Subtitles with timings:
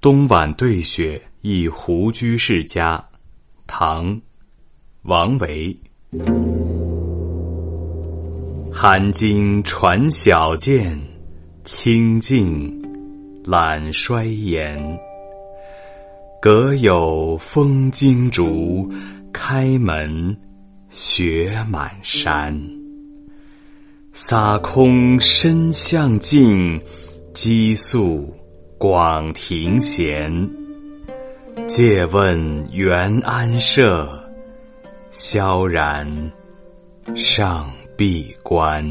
[0.00, 3.04] 冬晚对雪，忆胡居士家，
[3.66, 4.20] 唐，
[5.02, 5.76] 王维。
[8.72, 10.96] 寒经传晓见，
[11.64, 12.80] 清静
[13.44, 14.78] 懒衰颜。
[16.40, 18.88] 阁有风惊竹，
[19.32, 20.36] 开门
[20.90, 22.56] 雪满山。
[24.12, 26.80] 洒空深巷径，
[27.34, 28.32] 积宿。
[28.78, 30.48] 广庭闲，
[31.66, 34.08] 借问袁安社？
[35.10, 36.06] 萧然
[37.16, 38.86] 上闭关。